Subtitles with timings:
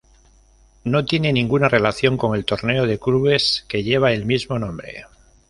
[0.83, 5.05] No tiene ninguna relación con el torneo de clubes que lleva el mismo nombre.